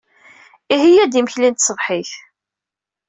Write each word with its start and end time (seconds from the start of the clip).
Iheyya-d 0.73 1.13
imekli 1.19 1.49
n 1.49 1.55
tṣebḥit. 1.55 2.11